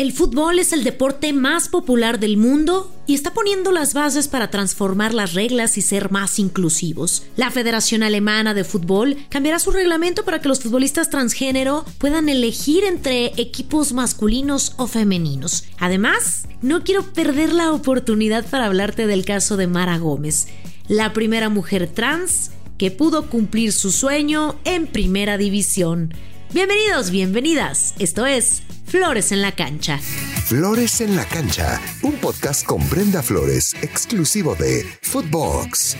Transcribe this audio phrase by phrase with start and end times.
[0.00, 4.50] El fútbol es el deporte más popular del mundo y está poniendo las bases para
[4.50, 7.24] transformar las reglas y ser más inclusivos.
[7.36, 12.84] La Federación Alemana de Fútbol cambiará su reglamento para que los futbolistas transgénero puedan elegir
[12.84, 15.64] entre equipos masculinos o femeninos.
[15.78, 20.48] Además, no quiero perder la oportunidad para hablarte del caso de Mara Gómez,
[20.88, 26.14] la primera mujer trans que pudo cumplir su sueño en primera división.
[26.52, 27.94] Bienvenidos, bienvenidas.
[28.00, 29.98] Esto es Flores en la Cancha.
[29.98, 35.96] Flores en la Cancha, un podcast con Brenda Flores, exclusivo de Footbox.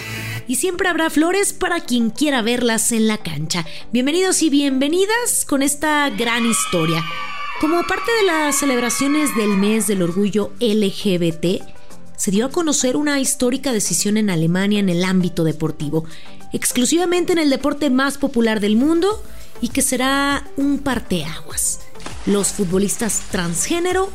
[0.48, 3.64] Y siempre habrá flores para quien quiera verlas en la cancha.
[3.92, 7.04] Bienvenidos y bienvenidas con esta gran historia.
[7.60, 11.62] Como parte de las celebraciones del mes del orgullo LGBT,
[12.16, 16.06] se dio a conocer una histórica decisión en Alemania en el ámbito deportivo,
[16.52, 19.22] exclusivamente en el deporte más popular del mundo
[19.60, 21.80] y que será un parteaguas.
[22.26, 24.10] Los futbolistas transgénero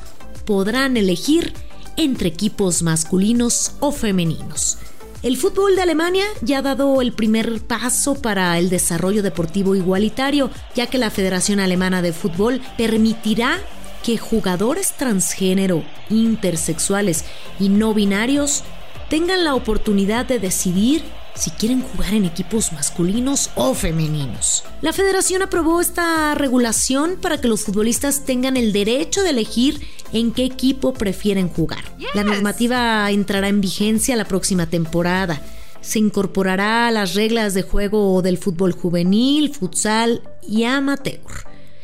[0.45, 1.53] podrán elegir
[1.97, 4.77] entre equipos masculinos o femeninos.
[5.23, 10.51] El fútbol de Alemania ya ha dado el primer paso para el desarrollo deportivo igualitario,
[10.75, 13.57] ya que la Federación Alemana de Fútbol permitirá
[14.03, 17.25] que jugadores transgénero, intersexuales
[17.59, 18.63] y no binarios
[19.09, 21.03] tengan la oportunidad de decidir
[21.35, 24.63] si quieren jugar en equipos masculinos o femeninos.
[24.81, 30.31] La federación aprobó esta regulación para que los futbolistas tengan el derecho de elegir en
[30.31, 31.83] qué equipo prefieren jugar.
[32.13, 35.41] La normativa entrará en vigencia la próxima temporada.
[35.81, 41.19] Se incorporará a las reglas de juego del fútbol juvenil, futsal y amateur.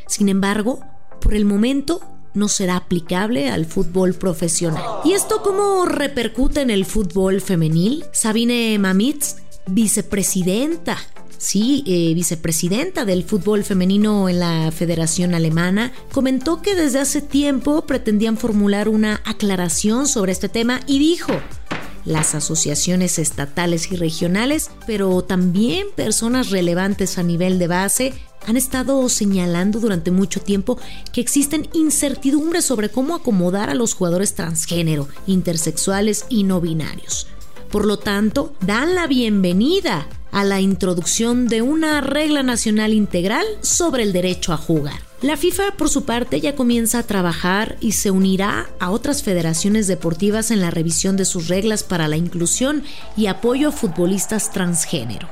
[0.07, 0.79] Sin embargo,
[1.19, 2.01] por el momento
[2.33, 4.83] no será aplicable al fútbol profesional.
[5.03, 8.05] ¿Y esto cómo repercute en el fútbol femenil?
[8.13, 10.97] Sabine Mamitz, vicepresidenta
[11.41, 17.81] sí, eh, vicepresidenta del fútbol femenino en la Federación Alemana, comentó que desde hace tiempo
[17.87, 21.33] pretendían formular una aclaración sobre este tema y dijo,
[22.05, 28.13] las asociaciones estatales y regionales, pero también personas relevantes a nivel de base,
[28.47, 30.79] han estado señalando durante mucho tiempo
[31.11, 37.30] que existen incertidumbres sobre cómo acomodar a los jugadores transgénero, intersexuales y no binarios.
[37.71, 44.03] Por lo tanto, dan la bienvenida a la introducción de una regla nacional integral sobre
[44.03, 44.99] el derecho a jugar.
[45.21, 49.87] La FIFA, por su parte, ya comienza a trabajar y se unirá a otras federaciones
[49.87, 52.83] deportivas en la revisión de sus reglas para la inclusión
[53.15, 55.29] y apoyo a futbolistas transgénero.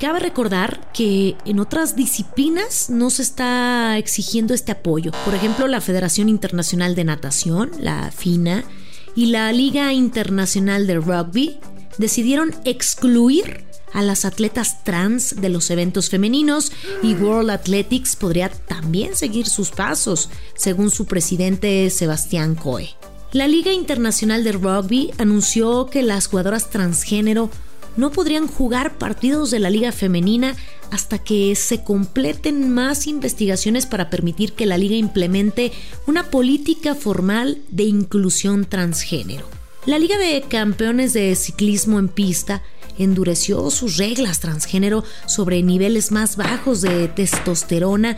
[0.00, 5.12] Cabe recordar que en otras disciplinas no se está exigiendo este apoyo.
[5.24, 8.64] Por ejemplo, la Federación Internacional de Natación, la FINA,
[9.16, 11.58] y la Liga Internacional de Rugby
[11.98, 19.16] decidieron excluir a las atletas trans de los eventos femeninos y World Athletics podría también
[19.16, 22.90] seguir sus pasos, según su presidente Sebastián Coe.
[23.32, 27.50] La Liga Internacional de Rugby anunció que las jugadoras transgénero
[27.96, 30.54] no podrían jugar partidos de la liga femenina
[30.90, 35.72] hasta que se completen más investigaciones para permitir que la liga implemente
[36.06, 39.55] una política formal de inclusión transgénero.
[39.86, 42.64] La Liga de Campeones de Ciclismo en Pista
[42.98, 48.16] endureció sus reglas transgénero sobre niveles más bajos de testosterona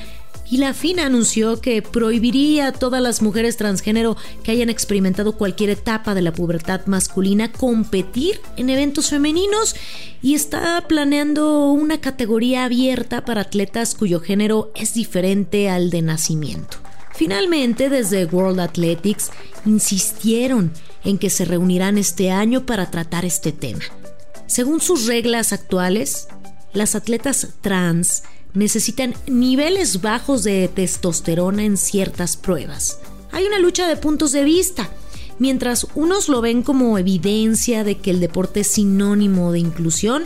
[0.50, 5.68] y la FINA anunció que prohibiría a todas las mujeres transgénero que hayan experimentado cualquier
[5.68, 9.76] etapa de la pubertad masculina competir en eventos femeninos
[10.22, 16.87] y está planeando una categoría abierta para atletas cuyo género es diferente al de nacimiento.
[17.18, 19.32] Finalmente, desde World Athletics
[19.66, 23.82] insistieron en que se reunirán este año para tratar este tema.
[24.46, 26.28] Según sus reglas actuales,
[26.72, 28.22] las atletas trans
[28.54, 33.00] necesitan niveles bajos de testosterona en ciertas pruebas.
[33.32, 34.88] Hay una lucha de puntos de vista.
[35.40, 40.22] Mientras unos lo ven como evidencia de que el deporte es sinónimo de inclusión,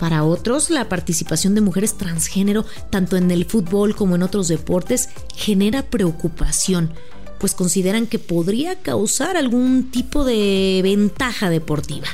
[0.00, 5.10] para otros la participación de mujeres transgénero, tanto en el fútbol como en otros deportes,
[5.36, 6.94] genera preocupación,
[7.38, 12.08] pues consideran que podría causar algún tipo de ventaja deportiva.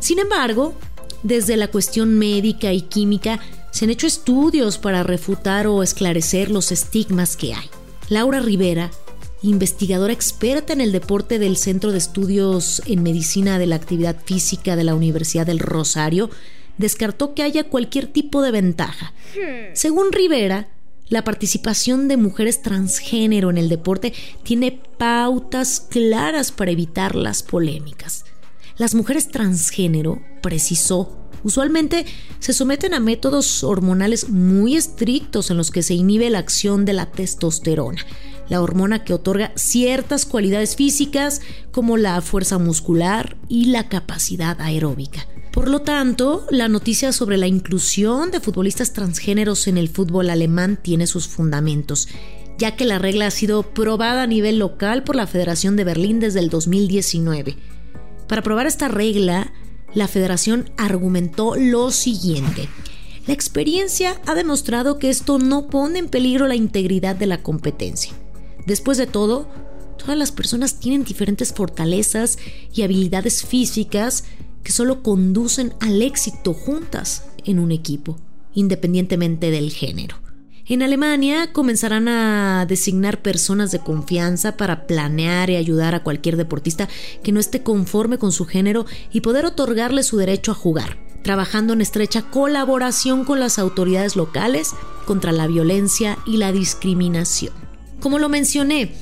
[0.00, 0.74] Sin embargo,
[1.22, 3.38] desde la cuestión médica y química
[3.70, 7.70] se han hecho estudios para refutar o esclarecer los estigmas que hay.
[8.08, 8.90] Laura Rivera,
[9.50, 14.76] investigadora experta en el deporte del Centro de Estudios en Medicina de la Actividad Física
[14.76, 16.30] de la Universidad del Rosario,
[16.78, 19.12] descartó que haya cualquier tipo de ventaja.
[19.74, 20.68] Según Rivera,
[21.08, 24.12] la participación de mujeres transgénero en el deporte
[24.42, 28.24] tiene pautas claras para evitar las polémicas.
[28.76, 32.04] Las mujeres transgénero, precisó, usualmente
[32.40, 36.92] se someten a métodos hormonales muy estrictos en los que se inhibe la acción de
[36.92, 38.04] la testosterona.
[38.48, 41.40] La hormona que otorga ciertas cualidades físicas
[41.72, 45.26] como la fuerza muscular y la capacidad aeróbica.
[45.52, 50.78] Por lo tanto, la noticia sobre la inclusión de futbolistas transgéneros en el fútbol alemán
[50.80, 52.08] tiene sus fundamentos,
[52.58, 56.20] ya que la regla ha sido probada a nivel local por la Federación de Berlín
[56.20, 57.56] desde el 2019.
[58.28, 59.52] Para probar esta regla,
[59.94, 62.68] la federación argumentó lo siguiente.
[63.26, 68.12] La experiencia ha demostrado que esto no pone en peligro la integridad de la competencia.
[68.66, 69.48] Después de todo,
[69.96, 72.38] todas las personas tienen diferentes fortalezas
[72.74, 74.24] y habilidades físicas
[74.62, 78.18] que solo conducen al éxito juntas en un equipo,
[78.54, 80.16] independientemente del género.
[80.68, 86.88] En Alemania comenzarán a designar personas de confianza para planear y ayudar a cualquier deportista
[87.22, 91.72] que no esté conforme con su género y poder otorgarle su derecho a jugar, trabajando
[91.72, 94.72] en estrecha colaboración con las autoridades locales
[95.04, 97.65] contra la violencia y la discriminación.
[98.00, 98.92] Como lo mencioné,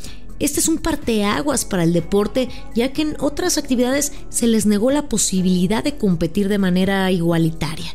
[0.40, 4.90] este es un parteaguas para el deporte, ya que en otras actividades se les negó
[4.90, 7.94] la posibilidad de competir de manera igualitaria.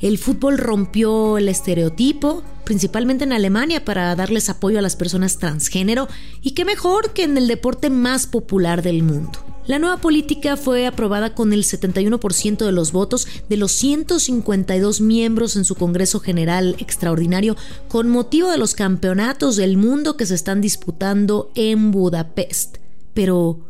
[0.00, 6.06] El fútbol rompió el estereotipo, principalmente en Alemania, para darles apoyo a las personas transgénero,
[6.42, 9.55] y qué mejor que en el deporte más popular del mundo.
[9.66, 15.56] La nueva política fue aprobada con el 71% de los votos de los 152 miembros
[15.56, 17.56] en su Congreso General Extraordinario
[17.88, 22.76] con motivo de los campeonatos del mundo que se están disputando en Budapest.
[23.12, 23.66] Pero,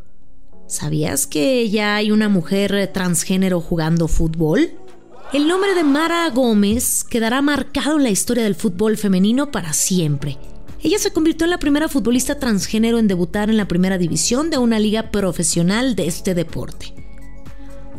[0.66, 4.72] ¿sabías que ya hay una mujer transgénero jugando fútbol?
[5.32, 10.36] El nombre de Mara Gómez quedará marcado en la historia del fútbol femenino para siempre.
[10.86, 14.58] Ella se convirtió en la primera futbolista transgénero en debutar en la primera división de
[14.58, 16.94] una liga profesional de este deporte.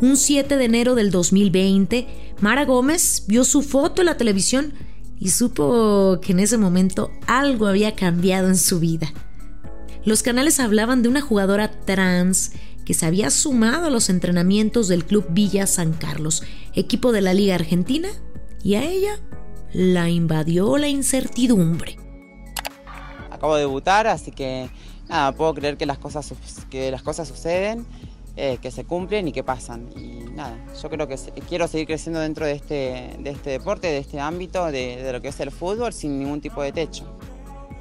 [0.00, 2.06] Un 7 de enero del 2020,
[2.40, 4.72] Mara Gómez vio su foto en la televisión
[5.20, 9.12] y supo que en ese momento algo había cambiado en su vida.
[10.06, 12.52] Los canales hablaban de una jugadora trans
[12.86, 16.42] que se había sumado a los entrenamientos del Club Villa San Carlos,
[16.74, 18.08] equipo de la Liga Argentina,
[18.64, 19.20] y a ella
[19.74, 22.07] la invadió la incertidumbre
[23.38, 24.68] acabo de debutar, así que
[25.08, 26.34] nada, puedo creer que las cosas,
[26.70, 27.86] que las cosas suceden,
[28.36, 29.88] eh, que se cumplen y que pasan.
[29.96, 31.16] Y nada, yo creo que
[31.48, 35.28] quiero seguir creciendo dentro de este, de este deporte, de este ámbito, de, lo que
[35.28, 37.04] es el fútbol, sin ningún tipo de techo.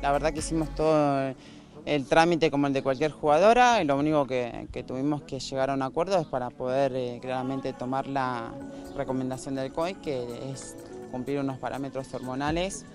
[0.01, 1.33] La verdad que hicimos todo
[1.85, 5.73] el trámite como el de cualquier jugadora, y lo único que, tuvimos que llegar a
[5.73, 8.51] un acuerdo es para poder eh, claramente tomar la
[8.95, 10.75] recomendación del COI, que es
[11.11, 12.85] cumplir unos parámetros hormonales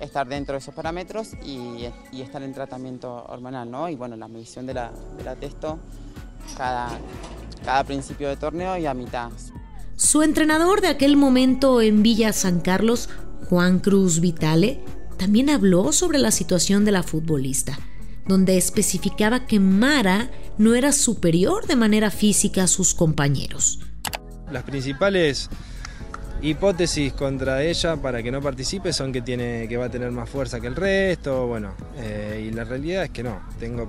[0.00, 1.86] estar dentro de esos parámetros y,
[2.20, 3.88] estar en tratamiento hormonal, ¿no?
[3.88, 5.78] Y bueno, la medición de la, de testo
[6.56, 6.98] cada,
[7.64, 9.30] cada principio de torneo y a mitad.
[9.96, 13.08] Su entrenador de aquel momento en Villa San Carlos,
[13.48, 14.82] Juan Cruz Vitale,
[15.18, 17.78] también habló sobre la situación de la futbolista,
[18.26, 23.80] donde especificaba que Mara no era superior de manera física a sus compañeros.
[24.50, 25.50] Las principales
[26.42, 30.28] hipótesis contra ella para que no participe son que, tiene, que va a tener más
[30.28, 33.88] fuerza que el resto, bueno, eh, y la realidad es que no, tengo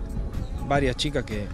[0.67, 1.45] varias chicas que,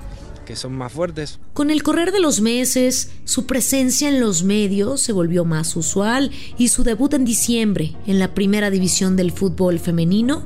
[0.45, 1.39] que son más fuertes.
[1.53, 6.31] Con el correr de los meses, su presencia en los medios se volvió más usual
[6.57, 10.43] y su debut en diciembre en la primera división del fútbol femenino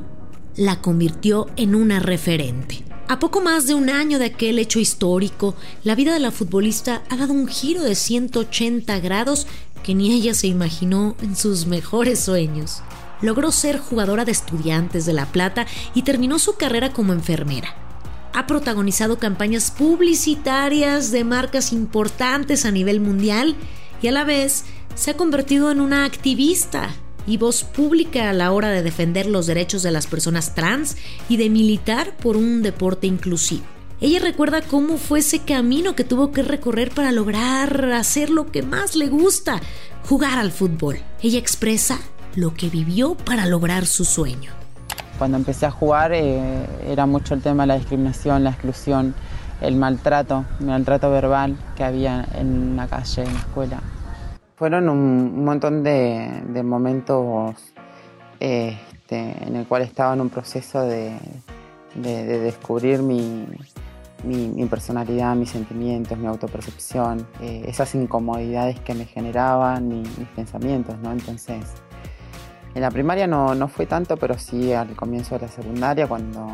[0.56, 2.84] la convirtió en una referente.
[3.08, 5.54] A poco más de un año de aquel hecho histórico,
[5.84, 9.48] la vida de la futbolista ha dado un giro de 180 grados
[9.84, 12.82] que ni ella se imaginó en sus mejores sueños.
[13.22, 17.76] Logró ser jugadora de estudiantes de La Plata y terminó su carrera como enfermera.
[18.34, 23.56] Ha protagonizado campañas publicitarias de marcas importantes a nivel mundial
[24.02, 26.90] y a la vez se ha convertido en una activista
[27.28, 30.98] y voz pública a la hora de defender los derechos de las personas trans
[31.30, 33.64] y de militar por un deporte inclusivo.
[34.04, 38.64] Ella recuerda cómo fue ese camino que tuvo que recorrer para lograr hacer lo que
[38.64, 39.62] más le gusta,
[40.10, 40.98] jugar al fútbol.
[41.22, 42.00] Ella expresa
[42.36, 44.54] lo que vivió para lograr su sueño.
[45.20, 49.14] Cuando empecé a jugar eh, era mucho el tema de la discriminación, la exclusión,
[49.62, 53.84] el maltrato, maltrato verbal que había en la calle, en la escuela.
[54.56, 57.56] Fueron un montón de, momentos
[58.40, 61.20] este, en el cual estaba en un proceso de
[61.94, 63.46] descubrir mi,
[64.24, 71.12] mi, personalidad, mis sentimientos, mi autopercepción, eh, esas incomodidades que me generaban mis pensamientos, ¿no?
[71.12, 71.66] Entonces,
[72.74, 76.48] en la primaria no, no fue tanto, pero sí al comienzo de la secundaria, cuando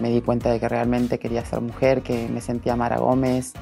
[0.00, 3.54] me di cuenta de que realmente quería ser mujer, que me sentía Mara Gómez,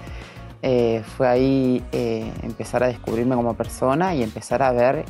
[0.63, 5.05] eh, fue ahí eh, empezar a descubrirme como persona y empezar a ver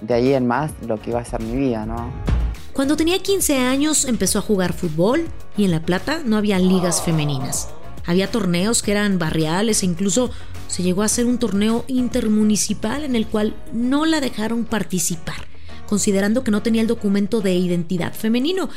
[0.00, 2.37] de ahí en más lo que iba a ser mi vida, ¿no?
[2.78, 7.02] Cuando tenía 15 años empezó a jugar fútbol y en La Plata no había ligas
[7.02, 7.70] femeninas.
[8.06, 10.30] Había torneos que eran barriales e incluso
[10.68, 15.48] se llegó a hacer un torneo intermunicipal en el cual no la dejaron participar,
[15.88, 18.68] considerando que no tenía el documento de identidad femenino.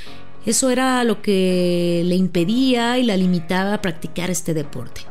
[0.47, 5.01] Eso era lo que le impedía y la limitaba a practicar este deporte.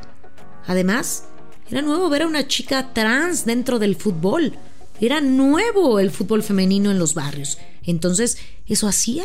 [0.67, 1.29] Además,
[1.71, 4.53] era nuevo ver a una chica trans dentro del fútbol.
[5.01, 7.59] Era nuevo el fútbol femenino en los barrios.
[7.83, 9.25] Entonces, eso hacía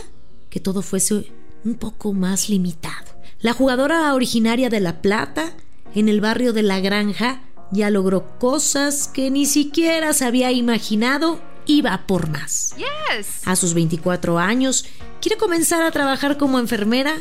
[0.49, 1.31] que todo fuese
[1.65, 3.05] un poco más limitado.
[3.39, 5.53] La jugadora originaria de La Plata,
[5.93, 7.41] en el barrio de La Granja,
[7.71, 12.75] ya logró cosas que ni siquiera se había imaginado iba por más.
[13.45, 14.85] A sus 24 años,
[15.19, 17.17] quiere comenzar a trabajar como enfermera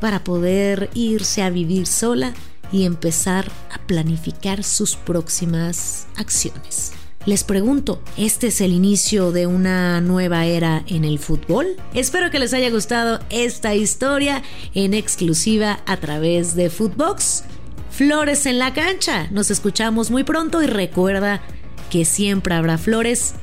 [0.00, 2.34] para poder irse a vivir sola
[2.72, 6.92] y empezar a planificar sus próximas acciones.
[7.26, 11.76] Les pregunto, ¿este es el inicio de una nueva era en el fútbol?
[11.92, 17.42] Espero que les haya gustado esta historia en exclusiva a través de Footbox.
[17.90, 19.26] Flores en la cancha.
[19.32, 21.42] Nos escuchamos muy pronto y recuerda
[21.90, 23.34] que siempre habrá flores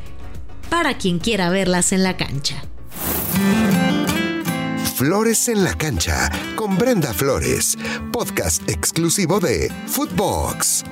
[0.70, 2.64] para quien quiera verlas en la cancha.
[4.96, 7.78] Flores en la cancha con Brenda Flores,
[8.14, 10.86] podcast exclusivo de Footbox.